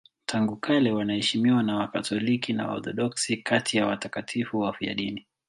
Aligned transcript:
Tangu 0.25 0.55
kale 0.55 0.91
wanaheshimiwa 0.91 1.63
na 1.63 1.75
Wakatoliki 1.75 2.53
na 2.53 2.67
Waorthodoksi 2.67 3.37
kati 3.37 3.77
ya 3.77 3.85
watakatifu 3.87 4.59
wafiadini. 4.59 5.27